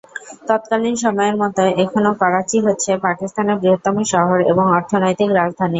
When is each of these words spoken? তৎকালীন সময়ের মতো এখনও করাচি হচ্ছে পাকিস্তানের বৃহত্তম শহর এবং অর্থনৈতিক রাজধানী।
তৎকালীন 0.47 0.95
সময়ের 1.03 1.35
মতো 1.41 1.61
এখনও 1.83 2.11
করাচি 2.21 2.57
হচ্ছে 2.65 2.91
পাকিস্তানের 3.05 3.57
বৃহত্তম 3.61 3.95
শহর 4.13 4.37
এবং 4.51 4.65
অর্থনৈতিক 4.77 5.29
রাজধানী। 5.31 5.69